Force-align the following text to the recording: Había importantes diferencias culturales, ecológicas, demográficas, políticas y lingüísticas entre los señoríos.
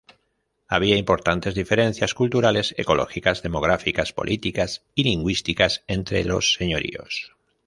Había 0.67 0.97
importantes 0.97 1.53
diferencias 1.53 2.15
culturales, 2.15 2.73
ecológicas, 2.75 3.43
demográficas, 3.43 4.13
políticas 4.13 4.81
y 4.95 5.03
lingüísticas 5.03 5.83
entre 5.85 6.23
los 6.25 6.53
señoríos. 6.55 7.33